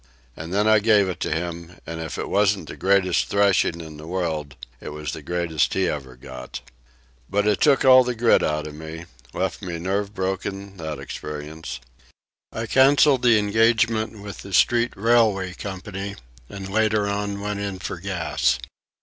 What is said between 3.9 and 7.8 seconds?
the world, it was the greatest he ever got. But it